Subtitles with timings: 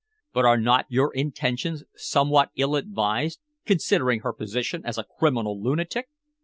[0.33, 6.07] "But are not your intentions somewhat ill advised considering her position as a criminal lunatic?"